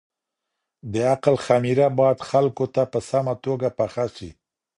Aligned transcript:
د 0.91 0.93
عقل 1.13 1.35
خميره 1.45 1.87
بايد 1.97 2.19
خلګو 2.29 2.65
ته 2.75 2.81
په 2.91 2.99
سمه 3.09 3.33
توګه 3.45 3.67
پخه 3.79 4.05
سي. 4.15 4.29